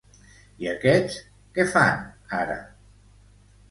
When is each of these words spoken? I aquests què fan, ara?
I 0.63 0.69
aquests 0.71 1.19
què 1.59 1.69
fan, 1.77 2.05
ara? 2.43 2.61